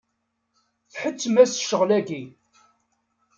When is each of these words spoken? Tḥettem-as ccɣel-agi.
Tḥettem-as 0.93 1.53
ccɣel-agi. 1.63 2.23